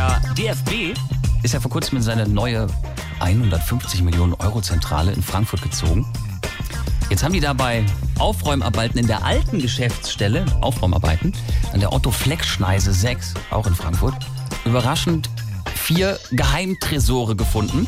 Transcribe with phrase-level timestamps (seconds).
[0.00, 0.98] Der DFB
[1.42, 2.68] ist ja vor kurzem in seine neue
[3.20, 6.10] 150 Millionen Euro Zentrale in Frankfurt gezogen.
[7.10, 7.84] Jetzt haben die dabei
[8.18, 11.34] Aufräumarbeiten in der alten Geschäftsstelle, Aufräumarbeiten,
[11.74, 14.14] an der Otto Fleck Schneise 6, auch in Frankfurt,
[14.64, 15.28] überraschend
[15.74, 17.86] vier Geheimtresore gefunden.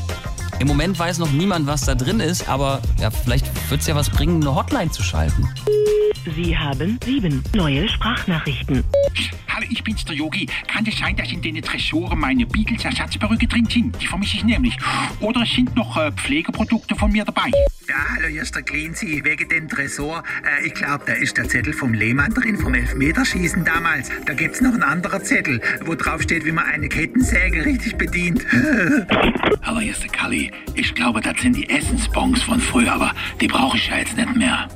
[0.58, 3.94] Im Moment weiß noch niemand, was da drin ist, aber ja, vielleicht wird es ja
[3.94, 5.48] was bringen, eine Hotline zu schalten.
[6.24, 8.84] Sie haben sieben neue Sprachnachrichten.
[9.48, 10.46] Hallo, ich bin's, der Yogi.
[10.68, 14.00] Kann es sein, dass in den Tresoren meine Beagles Ersatzperücke drin sind?
[14.00, 14.76] Die vermisse ich nämlich.
[15.18, 17.50] Oder es sind noch äh, Pflegeprodukte von mir dabei?
[17.88, 20.22] Ja, hallo, hier ist der Cleansy, wegen dem Tresor.
[20.44, 24.08] Äh, ich glaube, da ist der Zettel vom Lehmann drin, vom Elfmeterschießen damals.
[24.24, 28.46] Da gibt's noch einen anderen Zettel, wo drauf steht, wie man eine Kettensäge richtig bedient.
[29.62, 30.52] Hallo, hier ist der Kalli.
[30.74, 34.36] Ich glaube, das sind die Essensbons von früher, aber die brauche ich ja jetzt nicht
[34.36, 34.68] mehr.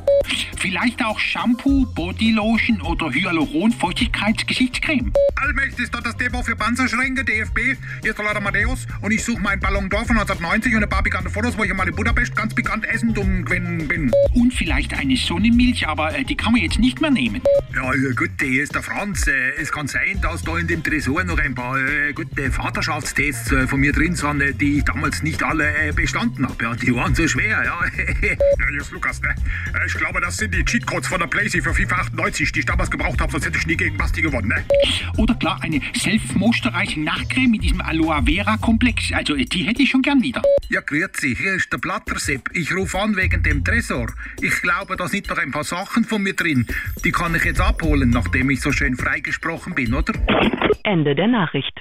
[0.59, 5.13] Vielleicht auch Shampoo, Bodylotion oder Hyaluron-Feuchtigkeits-Gesichtscreme.
[5.37, 7.59] Allmächtig ist dort das Depot für Panzerschränke, DFB.
[8.03, 10.89] Hier ist der Lauter Matthäus und ich suche meinen Ballon d'Or von 1990 und ein
[10.89, 14.11] paar pikante Fotos, wo ich mal in Budapest ganz pikant essen gewesen bin.
[14.35, 17.43] Und vielleicht eine Sonnenmilch, aber äh, die kann man jetzt nicht mehr nehmen.
[17.75, 19.27] Ja, ja, gut, hier ist der Franz.
[19.27, 23.53] Äh, es kann sein, dass da in dem Tresor noch ein paar äh, gute Vaterschaftstests
[23.53, 26.65] äh, von mir drin sind, äh, die ich damals nicht alle äh, bestanden habe.
[26.65, 27.77] Ja, die waren so schwer, ja.
[28.59, 29.35] Ja, hier ist Lukas, ne?
[29.87, 32.91] Ich glaube, das sind die Cheatcodes von der Playsee für FIFA 98, die ich damals
[32.91, 34.65] gebraucht habe, sonst hätte ich nie gegen Basti gewonnen, ne?
[35.17, 39.13] Oder klar, eine Self-Moisturizing Nachtcreme mit diesem Aloe Vera Komplex.
[39.13, 40.43] Also, die hätte ich schon gern wieder.
[40.69, 42.51] Ja, grüezi, hier ist der Blattersepp.
[42.53, 44.13] Ich rufe an wegen dem Tresor.
[44.41, 46.67] Ich glaube, da sind noch ein paar Sachen von mir drin.
[47.05, 50.13] Die kann ich jetzt abholen, nachdem ich so schön freigesprochen bin, oder?
[50.83, 51.73] Ende der Nachricht.